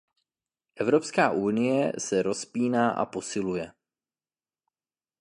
Evropská 0.75 1.31
unie 1.31 1.93
se 1.97 2.21
rozpíná 2.21 2.91
a 2.91 3.05
posiluje. 3.05 3.71